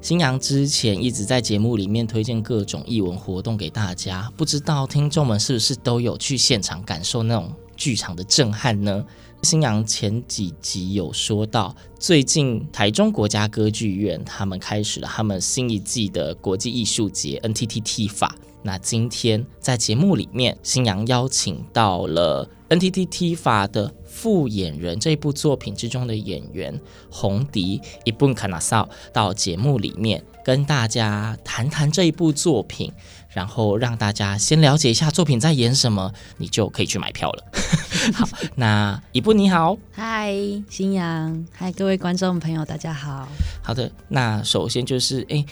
[0.00, 9.04] 新阳之前一直在节目里面推荐各种艺文活动给大家，不知道听众们是不是都有去现场感受那种剧场的震撼呢？
[9.42, 18.34] 新阳前几集有说到，最近台中国家歌剧院他们开始了他们新一季的国际艺术节 NTTT 法。
[18.68, 26.78] 那今天在节目里面，新阳邀请到了 NTT TIFA 的副演人这一部作品之中的演员
[27.10, 32.92] 洪迪伊布卡纳少到节目里面跟大家谈谈这一部作品，
[33.30, 37.44] 然后让大家先了解一下作品在演什么，你就可以去买票了。
[38.12, 40.30] 好，那伊布你好，嗨，
[40.68, 43.26] 新阳，嗨，各位观众朋友，大家好。
[43.62, 45.42] 好的，那首先就是哎。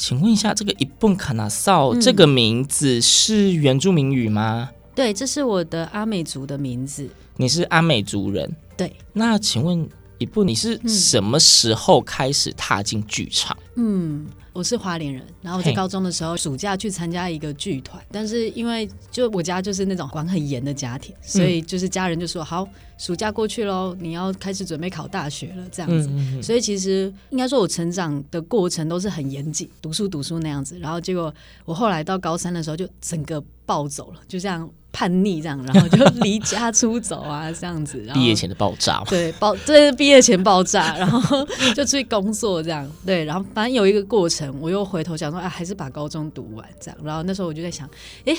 [0.00, 4.70] 请问一下，这个伊蹦卡纳少这个名字是原住民语吗？
[4.94, 7.06] 对，这是我的阿美族的名字。
[7.36, 8.50] 你是阿美族人？
[8.78, 8.90] 对。
[9.12, 13.54] 那请问伊本，你是什么时候开始踏进剧场？
[13.74, 22.68] 嗯，我是花莲人，然后我在高中的时候暑假去参加一个剧团，但是因为就我家就是那种管很严的家庭，所以就是家人就说好。
[22.98, 26.06] 暑假过去喽，你要开始准备考大学了，这样子。
[26.10, 30.78] 嗯嗯嗯，所以其实应该说，我成长的过程都是很严谨，读书读书那样子。
[30.78, 31.34] 然后结果
[31.64, 38.06] 我后来到高三的时候，就整个暴走了，就这样叛逆这样，然后就离家出走啊，这样子。
[38.12, 39.02] 毕业前的爆炸。
[39.08, 41.42] 对，爆对毕业前爆炸，然后
[41.74, 42.86] 就出去工作这样。
[43.06, 46.98] 对，然后反正有一个过程，我又回头想说，啊，还是把高中读完这样。
[47.02, 47.88] 然后那时候我就在想，
[48.24, 48.36] 哎，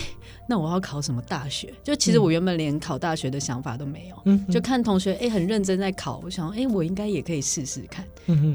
[0.48, 1.74] 那我要考什么大学？
[1.84, 4.16] 就其实我原本连考大学的想法都没有。
[4.26, 4.48] 嗯。
[4.48, 8.06] 就看同学哎、欸，很认真在考，我想哎、欸，我应该也可以试试看。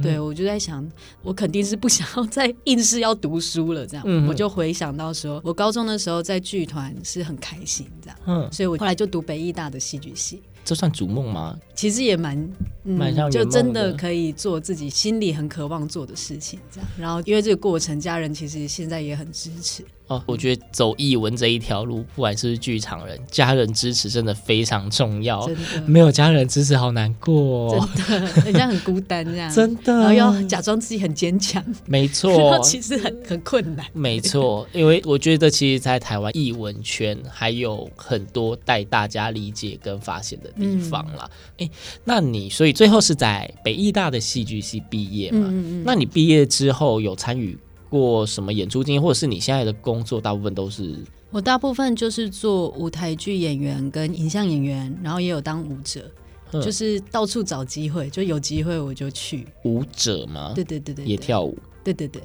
[0.02, 0.88] 对，我就在想，
[1.22, 4.04] 我肯定是不想要再硬是要读书了，这样。
[4.06, 8.18] 嗯、我就回想到说，我高中的时候在剧团是很开心，这样。
[8.26, 10.42] 嗯，所以我后来就读北艺大的戏剧系。
[10.66, 11.56] 这算逐梦吗？
[11.74, 12.36] 其实也蛮，
[12.84, 13.30] 嗯。
[13.30, 16.90] 就真的可以做自己心里很渴望做的事情，这样。
[16.98, 19.84] 然后因为这个过程，家人其实现在也很支持。
[20.08, 25.48] 哦，我觉得走艺文这一条路，不管是不是剧场人，家人支持真的非常重要。
[25.84, 27.88] 没有家人支持好难过哦。
[28.06, 29.52] 真的，人家很孤单这样。
[29.52, 31.64] 真的，然后要假装自己很坚强。
[31.86, 33.84] 没错，其实很很困难。
[33.92, 41.28] 没错，因为我觉得其实，在台湾艺文圈还有很多待大家理解跟发现的地方啦。
[41.58, 41.70] 哎、嗯，
[42.04, 45.48] 那你所以最后是在北艺大的戏剧系毕业嘛？
[45.50, 45.82] 嗯嗯。
[45.84, 50.96] 那你毕业之后有参与过什么演出经验，或者是你现在的工作大部分都是？
[51.30, 56.10] 我大部分就是做舞台剧演员跟影像演员，然后也有当舞者，
[56.52, 59.46] 嗯、就是到处找机会，就有机会我就去。
[59.64, 60.52] 舞者吗？
[60.54, 61.58] 对对对对，也跳舞。
[61.82, 62.22] 对对对，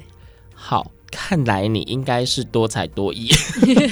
[0.54, 3.28] 好，看来你应该是多才多艺，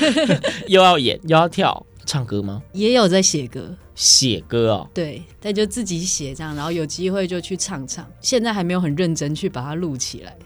[0.69, 2.63] 又要演又要跳，唱歌吗？
[2.73, 4.89] 也有在写歌，写歌哦。
[4.95, 8.09] 对，但就自己写这样，然后有机会就去唱唱。
[8.21, 10.37] 现在还没有很认真去把它录起来。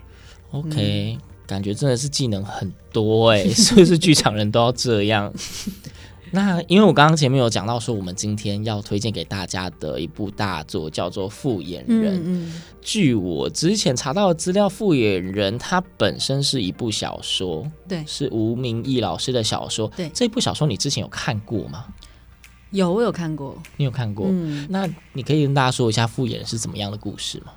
[0.55, 5.33] OK，、嗯、感觉真的是技能很多哎， 是不是剧场人都要这样？
[6.31, 12.17] 那因为我刚刚前面有讲到说，我们今天要推荐给大家的一部大作叫做《复眼人》。
[12.25, 19.87] 嗯嗯、据我之前查到的资料，《复眼人》它本身是一部小说，对，是吴明义老师的小说。
[19.97, 21.85] 对，这部小说你之前有看过吗？
[22.71, 23.57] 有，我有看过。
[23.77, 24.27] 你有看过？
[24.29, 27.53] 嗯，那你可以跟大家说一下《复眼人》是怎么样的故事吗？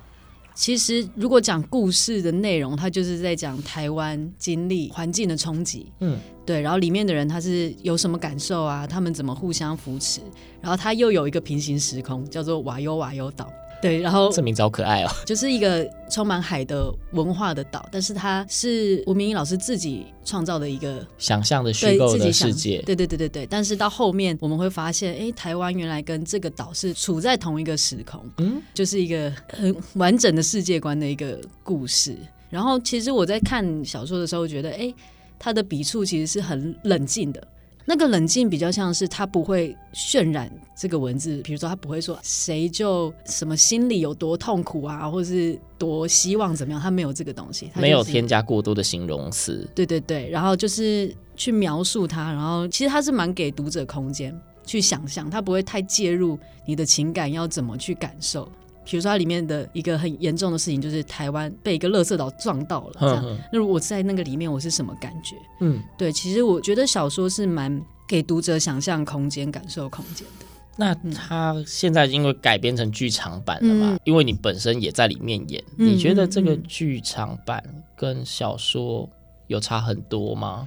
[0.58, 8.84] 其实，如果讲故事的内容，它就是在讲台湾经历环境的冲击，嗯，对，然后里面的人他是有什么感受啊？
[8.84, 10.20] 他们怎么互相扶持？
[10.60, 13.48] 然后他又有一个平行时空，叫做瓦尤瓦尤岛。
[13.80, 22.82] 对，然后这名字好可爱哦，就是一个充满海的文化的岛，但是它是吴明益老师自己创造的一个想象的虚构的世界。
[22.82, 32.16] 对对对对对，但是到后面我们会发现，哎，台湾原来跟这个岛是处在同一个时空，嗯，就是一个很完整的世界观的一个故事。
[32.50, 34.92] 然后其实我在看小说的时候，觉得，哎。
[35.40, 37.40] 他的笔触其实是很冷静的。
[37.90, 49.66] 那个冷静比较像是他不会渲染这个文字，比如说他不会说谁就什么心里有多痛苦啊，或是多希望怎么样，他没有这个东西，他就是、没有添加过多的形容词。
[49.74, 58.46] 对对对，然后就是去描述他，然后其实他是蛮给读者空间去想象，他不会太介入你的情感要怎么去感受。
[58.90, 62.96] 比如说，它里面的一个很严重的事情，就是台湾被一个垃圾岛撞到了。
[63.00, 65.36] 这样，那如果我在那个里面，我是什么感觉？
[65.60, 66.10] 嗯，对。
[66.10, 70.46] 其实我觉得小说是蛮给读者想象空间、感受空间的。
[70.76, 73.92] 那它现在因为改编成剧场版了嘛？
[73.92, 77.62] 嗯、因为你本身也在里面演，嗯、你觉得这个剧场版
[77.94, 79.06] 跟小说
[79.48, 80.66] 有差很多吗？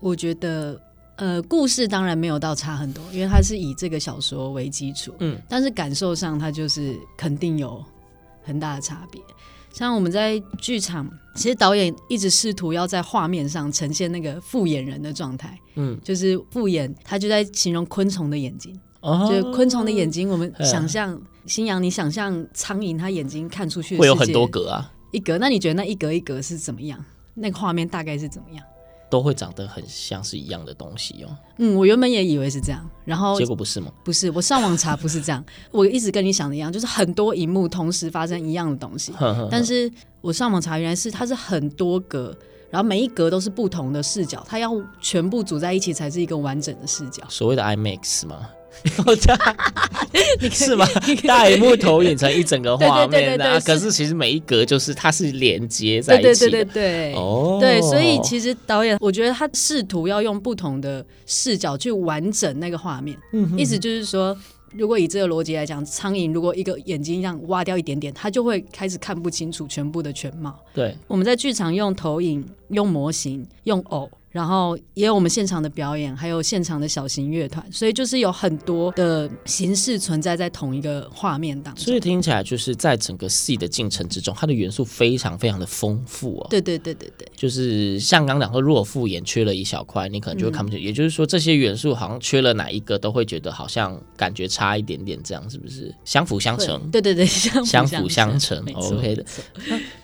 [0.00, 0.80] 我觉得。
[1.20, 7.84] 呃，故事当然没有到差很多，因为它是以这个小说为基础，嗯，但是感受上它就是肯定有
[8.42, 9.20] 很大的差别。
[9.70, 11.06] 像我们在剧场，
[11.36, 27.04] 其实导演一直试图要在画面上呈现那个复眼人的状态，嗯，就是复眼，他就在形容昆虫的眼睛，哦，就是昆虫的眼睛，我们想象，新阳，你想象苍蝇，它眼睛看出去会有很多格啊，一格，那你觉得那一格一格是怎么样？
[27.34, 28.64] 那个画面大概是怎么样？
[29.10, 31.36] 都会长得很像是一样的东西哦。
[31.58, 33.90] 嗯，我原本也以为是这样，然后结果不是吗？
[34.04, 35.44] 不是，我上网查不是这样。
[35.72, 39.12] 我一直跟你想的一样，就是很多荧幕同时发生一样的东西。
[39.18, 39.90] 呵呵呵，但是
[40.20, 42.34] 我上网查，原来是它是很多格，
[42.70, 47.24] 然后每一格都是不同的视角，它要全部组在一起才是一个完整的视角。
[47.28, 48.48] 所谓的 IMAX 吗？
[50.50, 50.86] 是吗？
[51.26, 56.34] 大萤幕投影成一整个画面的，可是其实每一格就是它是连接在一起的。
[56.34, 57.14] 对对对对对。
[57.14, 63.16] 哦，对，所以其实导演我觉得他试图要用不同的视角去完整那个画面。
[63.32, 64.36] 嗯，意思就是说，
[64.72, 70.58] 如果以这个逻辑来讲，苍蝇如果一个眼睛这样挖掉一点点，它就会开始看不清楚全部的全貌。
[70.72, 74.10] 对，我们在剧场用投影、用模型、用偶。
[74.30, 81.84] 然后也有我们现场的表演，还有现场的小型乐团，所以就是有很多的形式存在在同一个画面当中。
[81.84, 86.46] 所以听起来就是在整个戏的进程之中，它的元素非常非常的丰富哦。
[86.48, 90.80] 对对对对对，就是像刚刚讲说，如果复眼缺了一小块，你可能就会看不清。
[90.80, 95.92] 嗯、也就是说，这些元素好像缺了哪一个，都会觉得好像感觉差一点点，这样是不是？
[96.04, 96.88] 相辅相成。
[96.92, 98.64] 对对对，相相辅相成。
[98.74, 99.24] OK 的。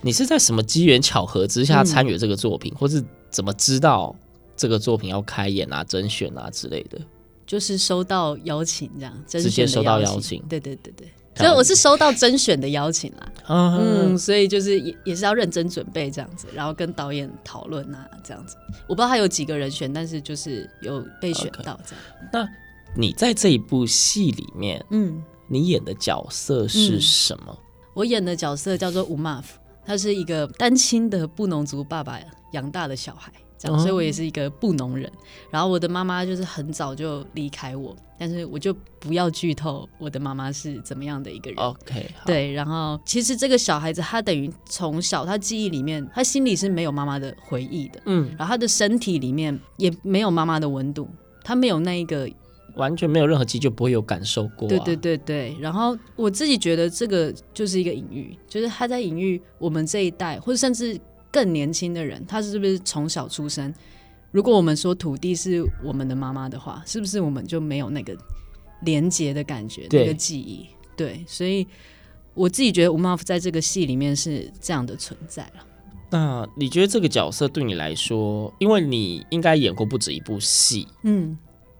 [0.01, 3.01] 你是在什么机缘巧合之下参与这个作品，嗯、或是？
[3.29, 4.15] 怎么知道
[4.55, 6.99] 这个作品要开演啊、甄选啊之类的？
[7.45, 10.43] 就是收到邀请，这样直接收到邀请。
[10.49, 13.31] 对对对对，所以我是收到甄选的邀请啦。
[13.47, 18.57] 嗯，所以就是也也是要认真准备这样子，然后跟导演讨论啊，这样子。
[18.85, 22.03] 我不知道他有几个人选，但是就是有被选到这样。
[22.25, 22.29] Okay.
[22.33, 22.49] 那
[22.93, 27.45] 你在这一部戏里面，嗯，你演的角色是什么？
[27.49, 27.57] 嗯，
[27.93, 29.57] 我演的角色叫做吴马夫，
[29.87, 32.19] 他是一个单亲的布农族爸爸
[32.51, 35.09] 养大的小孩，这样，所以我也是一个布农人。
[35.49, 41.57] 然后我的妈妈就是很早就离开我，但是我就不要剧透我的妈妈是怎么样的一个人。
[41.57, 42.51] OK，对。
[42.51, 48.29] 然后其实这个小孩子他等于从小他记忆里面，他心里是没有妈妈的回忆的，嗯。
[48.37, 51.07] 然后他的身体里面也没有妈妈的温度，
[51.43, 52.29] 他没有那一个。
[52.77, 54.69] 完全没有任何记忆就不会有感受过、啊。
[54.69, 60.99] 对对对对，然后我自己觉得这个就是一个隐喻，就是他在隐喻我们这一代，或者甚至
[61.31, 63.73] 更年轻的人，他是不是从小出生？
[64.31, 68.15] 如果我们说土地是我们的妈妈的话，是不是我们就没有那个
[68.83, 70.67] 连接的感觉，那个记忆？
[70.95, 71.65] 对，所以
[72.33, 75.65] 我自己觉得吴玛夫在这个戏里面是这样的存在了。
[76.09, 81.37] 那你觉得这个角色对你来说，因为你应该演过不止一部戏，嗯。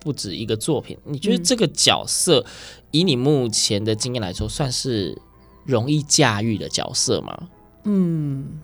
[0.07, 2.51] 不止一个作品，你觉得这个角色、嗯、
[2.91, 5.21] 以你目前的经验来说，算是
[5.65, 7.49] 容易驾驭的角色吗？
[7.83, 8.57] 嗯，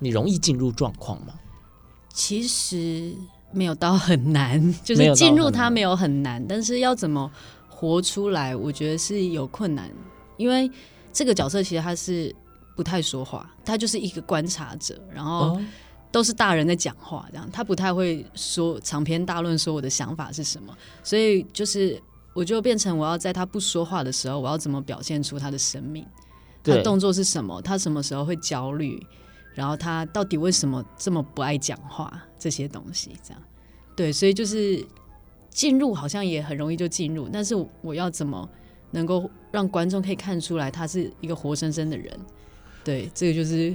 [0.00, 1.34] 你容易进入状况吗？
[2.12, 3.14] 其实
[3.52, 7.30] 没有到很难，就是进入它没有很难，但是要怎么
[7.68, 9.88] 活出来，我觉得是有困难，
[10.36, 10.68] 因为
[11.12, 12.34] 这个角色其实他是
[12.74, 15.50] 不太说话，他就是一个观察者，然后。
[15.50, 15.62] 哦
[16.12, 22.00] 都是大人在讲话，这样他不太会说长篇大论，说我的想法是什么，所以就是
[22.32, 26.06] 我就变成我要在他不说话的时候，我要怎么表现出他的生命，
[26.62, 29.04] 他的动作是什么，他什么时候会焦虑，
[29.52, 33.42] 然后他到底为什么这么不爱讲话，这些东西这样，
[33.94, 34.82] 对，所以就是
[35.50, 38.48] 进入好像也很容易就进入，但是我要怎么
[38.92, 42.18] 能够让观众可以看出来他是一个活生生的人，
[42.82, 43.74] 对，这个就是。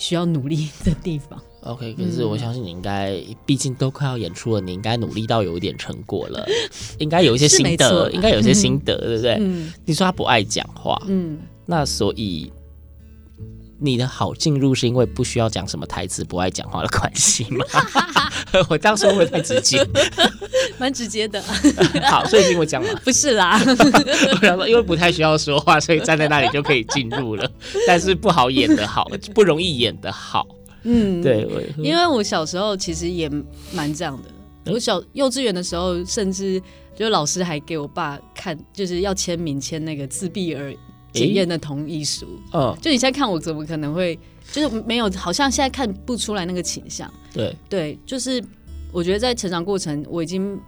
[0.00, 1.40] 需要努力的地方。
[1.62, 6.44] OK，可是我相信你应该，嗯、毕竟都快要演出了，你应该努力到有一点成果了，
[6.98, 9.36] 应该有一些心得，应该有一些心得，嗯、对不对？
[9.38, 12.50] 嗯、你说他不爱讲话，嗯，那所以
[13.78, 17.64] 你的好进入是因为不需要讲什么台词，不爱讲话的关系吗？
[18.70, 19.78] 我这样说会不会太直接？
[20.80, 21.40] 蛮直接的。
[22.10, 22.88] 好，所以是因为这样吗？
[23.04, 27.48] 不是啦，我想说，因为不太需要说话，所以站在那里就可以进入了。
[27.86, 30.46] 但是不好演的好，不容易演的好。
[30.84, 31.46] 嗯，对，
[31.76, 33.30] 因为我小时候其实也
[33.70, 34.72] 蛮这样的。
[34.72, 36.60] 我小幼稚园的时候，甚至
[36.96, 40.74] 就老师还给我爸看，就是要签名签那个自闭儿
[41.12, 42.26] 检验的同意书。
[42.54, 44.18] 嗯，就你现在看我，怎么可能会
[44.50, 45.10] 就是没有？
[45.12, 47.12] 好像现在看不出来那个倾向。
[47.32, 48.42] 对对，就是
[48.92, 50.58] 我觉得在成长过程，我已经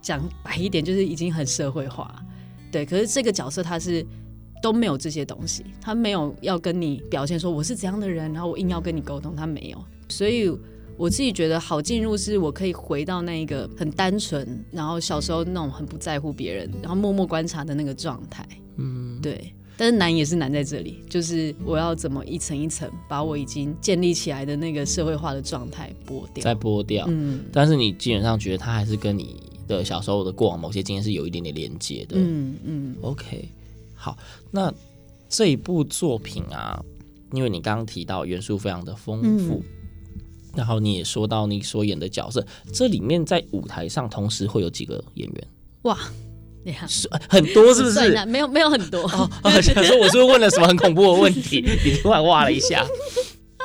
[0.00, 2.14] 讲白一点，就是已经很社会化。
[2.70, 4.04] 对，可是这个角色他是
[4.62, 10.50] 都没有这些东西，他没有要跟你表现说我是怎样的人，然后我硬要跟你沟通，他没有，所以。
[10.98, 18.46] 我自己觉得好进入是我可以回到那一个很单纯，然后小时候那种很不在乎别人，然后默默观察的那个状态。
[18.76, 19.52] 嗯，对。
[19.76, 27.06] 但是难也是难在这里，就是我要怎么一层一层把我已经建立起来的那个社会化的状态剥掉，再剥掉。
[27.08, 27.44] 嗯。
[27.52, 32.16] 但是你基本上觉得它还是跟你的小时候的过往某些经验是有一点点连接的。
[32.18, 32.96] 嗯嗯。
[33.02, 33.48] OK，
[33.94, 34.16] 好。
[34.50, 34.72] 那
[35.28, 36.82] 这一部作品啊，
[37.32, 39.54] 因为你刚刚提到元素非常的丰富。
[39.54, 39.62] 嗯
[40.54, 45.48] 然后你也说到你所演的角色，这里面在舞台上同时会有几个演员？
[45.84, 45.98] 哇，
[47.28, 48.26] 很多是不是？
[48.26, 49.02] 没有没有很多。
[49.42, 51.60] 哦，想说我是不是问了什么很恐怖的问题？
[51.84, 52.86] 你突然哇了一下。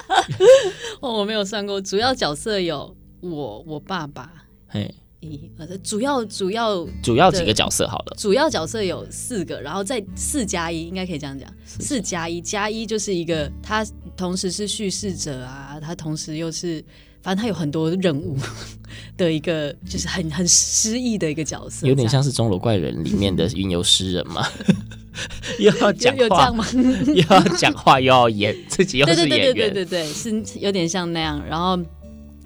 [1.02, 4.32] 哦，我没有算过，主要角色有我、我爸爸。
[4.68, 4.94] 嘿。
[5.20, 5.50] 一，
[5.84, 13.84] 主要主要主要几个角色好了，主要角色有四个，然后再四加一，应该可以这样讲，四加一加一就是一个，他
[14.16, 16.86] 同时是叙事者啊，他同时又是，
[17.28, 18.38] 反正他有很多任务
[19.18, 24.48] 的一个，就是很很诗意的一个角色，有点像是钟楼怪人里面的云游诗人嘛，
[25.60, 26.50] 又要讲话。
[26.54, 26.66] 吗？
[27.14, 31.78] 又要讲话又要演自己又是演员，对对对对对对，是有点像那样，然后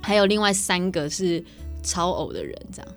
[0.02, 1.44] 还有另外三个是。
[1.84, 2.92] 超偶的人这样，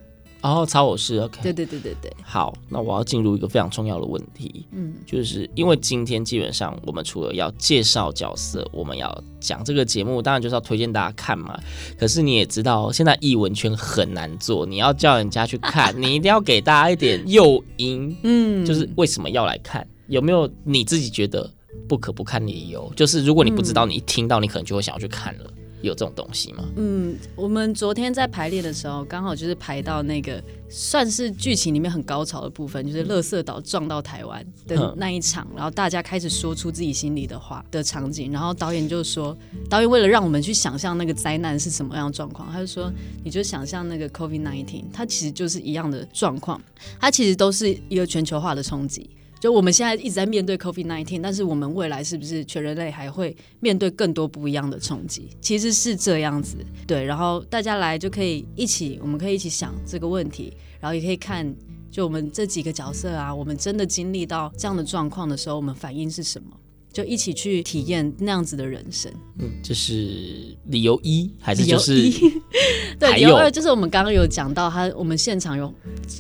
[0.44, 2.12] 哦，超偶是 OK，对对对对对。
[2.22, 11.58] 好，那我要进入一个非常重要的问题，嗯，就是因为今天基本上我们除了要介绍角色，我们要讲这个节目，当然就是要推荐大家看嘛。
[11.98, 19.86] 可是你也知道，现在艺文圈很难做，你要叫人家去看，你一定要给大家一点诱因，嗯，就是为什么要来看？
[20.08, 21.50] 有没有你自己觉得
[21.88, 22.92] 不可不看的理由？
[22.94, 25.50] 就是如果你不知道，你一听到你可能就会想要去看了。
[25.84, 26.64] 有这种东西吗？
[26.76, 39.36] 嗯，我们昨天在排练的时候，刚好就是排到那个算是剧情里面很高潮的部分，就是乐色岛撞到台湾的那一场，然后大家开始说出自己心里的话的场景，然后导演就说，
[39.68, 46.60] 导演为了让我们去想象那个灾难是什么样的状况，他就说，你就想象那个 COVID-19，它其实就是一样的状况，
[47.00, 49.08] 它其实都是一个全球化的冲击。
[49.44, 55.28] 就我们现在一直在面对 COVID-19，但是我们未来是不是全人类还会面对更多不一样的冲击？
[55.38, 57.04] 其实是这样子，对。
[57.04, 61.54] 然后大家来就可以一起，我们可以一起想这个问题，然后也可以看，
[61.90, 66.56] 就我们这几个角色啊，我们真的经历到这样的状况的时候，我们反应是什么？
[66.90, 69.12] 就一起去体验那样子的人生。
[69.40, 72.42] 嗯，这是理由一，还是就是理由一
[72.98, 75.70] 对，理由二就是我们刚刚有讲到，他我们现场有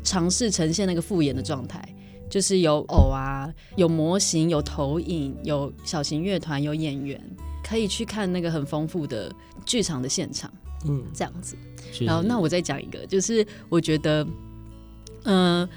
[0.02, 1.82] 尝试呈现那个复演的状态。
[2.28, 7.20] 就是有偶啊，有模型，有投影，有小型乐团，有演员，
[7.62, 9.32] 可以去看那个很丰富的
[9.64, 10.52] 剧场的现场，
[10.86, 11.56] 嗯，这样子。
[12.00, 14.24] 然后，那我再讲一个，就是我觉得，
[15.24, 15.68] 嗯、呃，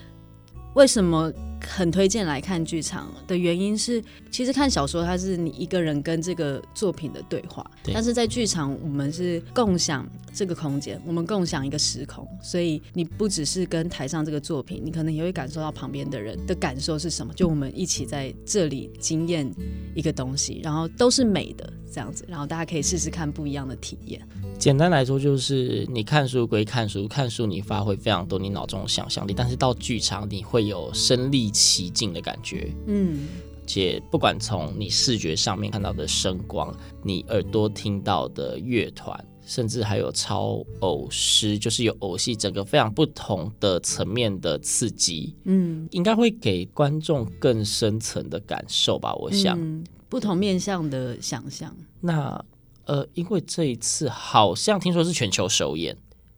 [0.74, 1.32] 为什么？
[1.60, 19.50] 很推荐来看剧场的原因是，其实看小说它是你一个人跟这个作品的对话，对，但是在剧场我们是共享这个空间，我们共享一个时空，所以你不只是跟台上这个作品，你可能也会感受到旁边的人的感受是什么，就我们一起在这里经验
[19.96, 24.22] 一个东西，然后都是美的这样子，然后大家可以试试看不一样的体验。
[24.60, 32.74] 简单来说，就是你看书归看书，看书你发挥非常多你脑中的想象力，但是到剧场你会有身历其境的感觉。
[32.88, 33.28] 嗯，
[33.66, 45.36] 且不管从你视觉上面看到的声光，你耳朵听到的乐团，甚至还有超偶师，就是有偶戏，整个非常不同的层面的刺激。
[45.46, 49.14] 嗯，应该会给观众更深层的感受吧？
[49.16, 51.76] 我想，嗯，不同面向的想象。
[52.02, 52.44] 那。
[52.90, 55.94] 呃，因为这一次好像听说是全球首演，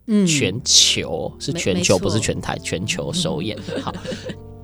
[0.08, 3.56] 嗯，全球是全球，不是全台，全球首演。
[3.84, 3.94] 好，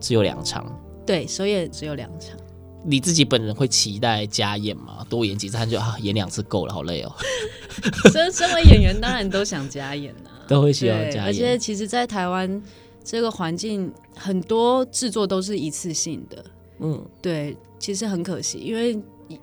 [0.05, 0.63] 只有两场，
[1.03, 2.37] 对，首演只有两场。
[2.83, 5.03] 你自己本人会期待加演吗？
[5.09, 7.11] 多演几次他就啊，演两次够了，好累哦。
[8.13, 11.23] 身身为演员，当然都想加演啊， 都会希望加演。
[11.23, 12.61] 而且其实，在台湾
[13.03, 16.45] 这个环境，很多制作都是一次性的。
[16.81, 18.95] 嗯，对，其实很可惜，因为。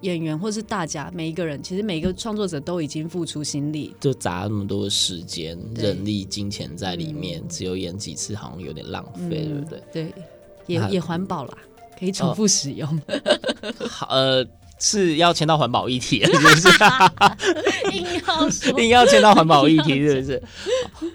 [0.02, 9.82] 演员或是大家每一个人，其实每一个创作者都已经付出心力，就砸那么多的时间、人力、金钱在里面，只有演几次，好像有点浪费，对不对？
[9.92, 10.14] 对，
[10.66, 11.58] 也那也环保啦，
[11.98, 12.88] 可以重复使用。
[13.88, 14.46] 好，呃，
[14.78, 16.68] 是要签到环保议题了，是不是？
[17.96, 20.42] 硬要说 硬要签到环保议题，是不是？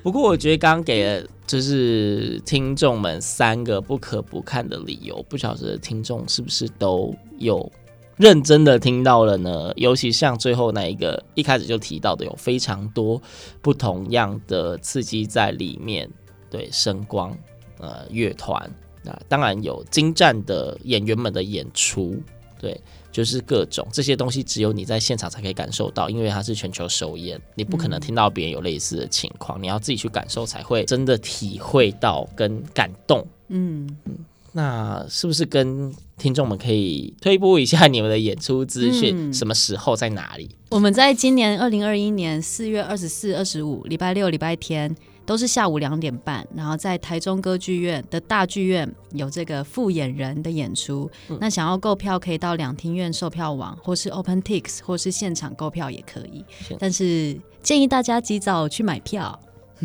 [0.03, 7.69] 不过我觉得刚刚给了就是听众们三个不可不看的理由，不晓得听众是不是都有
[8.17, 9.71] 认真的听到了呢？
[9.75, 13.21] 尤其像最后那一个一开始就提到的，有非常多
[13.61, 16.09] 不同样的刺激在里面，
[16.49, 17.37] 对，声光，
[17.79, 18.69] 呃，乐团，
[19.07, 22.21] 那当然有精湛的演员们的演出，
[22.59, 22.79] 对。
[23.09, 33.25] 就是各种这些东西，只有你在现场才可以感受到，因为它是全球首演，你不可能听到别人有类似的情况，嗯、你要自己去感受才会真的体会到跟感动。
[33.47, 34.17] 嗯嗯，
[34.51, 39.15] 那是不是跟听众们可以推播一下你们的演出资讯？
[39.31, 40.51] 嗯、什么时候在哪里？
[40.69, 44.95] 我们在今年二零二一年四月二十四、二十五，礼拜六、礼拜天。
[45.27, 51.11] 都是下午两点半，然后在台中歌剧院的大剧院有这个复演人的演出。
[51.27, 56.45] 嗯、那想要购票，可以到两厅院售票网，或是 OpenTix，或是现场购票也可以。
[56.65, 59.37] 现但是建议大家及早去买票。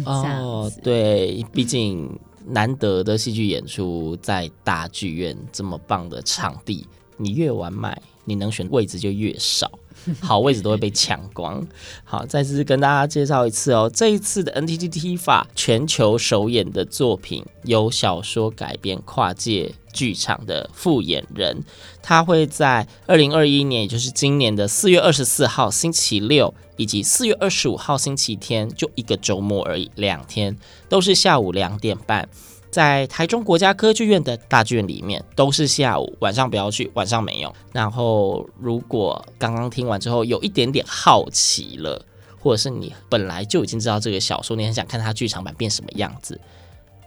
[0.05, 2.09] 哦，对，毕竟
[2.47, 9.69] 难得的戏剧演出在大剧院这么棒的场地，你越晚买，你能选位置就越少。
[10.21, 11.67] 好位置都会被抢光。
[12.05, 21.63] 好，再次跟大家介绍一次哦，这一次的 NTT TIFA 全球首演的作品，由小说改编跨界剧场的复演人，
[22.03, 30.57] 他会在二零二一年，也就是今年的四月二十四号星期六，以及四月二十五号星期天，就一个周末而已，两天
[30.89, 32.29] 都是下午两点半。
[32.73, 37.55] 在台中国家歌剧院的大剧院里面，都是下午，晚上不要去，晚上没有。
[37.71, 42.03] 然后，如果刚刚听完之后有一点点好奇了，
[42.41, 46.41] 或者是你本来就已经知道这个小说，你很想看它剧场版变什么样子，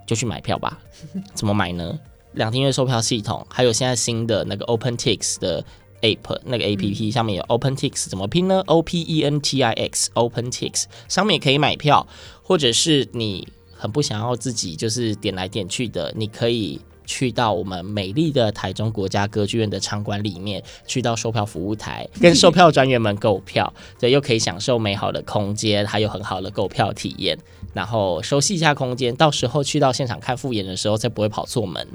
[0.05, 0.77] 就去买票吧。
[1.33, 1.99] 怎么买呢？
[2.33, 5.65] 两厅院售票系统，还有现在新的那个 OpenTix 的
[6.01, 12.05] App，那个 APP 上面有 OpenTix，怎么拼呢？O P E N T I X，OpenTix 上面也可以买票，
[12.43, 13.47] 或者是你。
[13.77, 27.37] 很不想要自己就是点来点去的，你可以去到我们美丽的台中国家歌剧院的场馆里面，去到售票服务台跟售票专员们购票，对，又可以享受美好的空间，还有很好的购票体验，
[27.73, 31.87] 然后熟悉一下空间，到时候去到现场看复演的时候，才不会跑错门。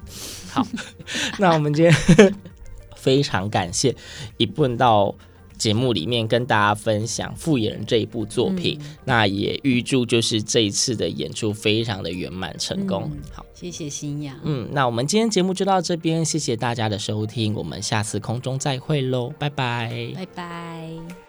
[0.51, 0.65] 好，
[1.41, 2.35] 那我们今天
[2.95, 3.97] 非常感谢
[4.37, 5.15] 一问到。
[5.61, 13.11] 节目里面跟大家分享《复眼人》这一部作品，嗯、那也预祝就是这一次的演出非常的圆满成功。
[13.13, 14.35] 嗯、好，谢谢新阳。
[14.43, 21.20] 嗯，那我们今天节目就到这边，谢谢大家的收听，我们下次空中再会喽，拜拜，拜拜。